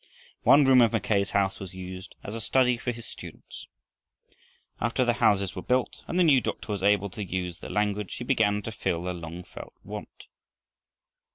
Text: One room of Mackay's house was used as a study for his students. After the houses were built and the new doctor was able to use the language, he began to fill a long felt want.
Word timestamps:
One 0.41 0.65
room 0.65 0.81
of 0.81 0.93
Mackay's 0.93 1.29
house 1.29 1.59
was 1.59 1.75
used 1.75 2.15
as 2.23 2.33
a 2.33 2.41
study 2.41 2.75
for 2.75 2.91
his 2.91 3.05
students. 3.05 3.67
After 4.79 5.05
the 5.05 5.13
houses 5.21 5.55
were 5.55 5.61
built 5.61 6.01
and 6.07 6.17
the 6.17 6.23
new 6.23 6.41
doctor 6.41 6.71
was 6.71 6.81
able 6.81 7.11
to 7.11 7.23
use 7.23 7.59
the 7.59 7.69
language, 7.69 8.15
he 8.15 8.23
began 8.23 8.63
to 8.63 8.71
fill 8.71 9.07
a 9.07 9.13
long 9.13 9.43
felt 9.43 9.73
want. 9.83 10.25